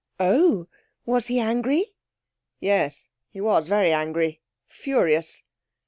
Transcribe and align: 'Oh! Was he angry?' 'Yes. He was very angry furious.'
'Oh! 0.19 0.65
Was 1.05 1.27
he 1.27 1.37
angry?' 1.39 1.93
'Yes. 2.59 3.07
He 3.29 3.39
was 3.39 3.67
very 3.67 3.91
angry 3.93 4.41
furious.' 4.67 5.43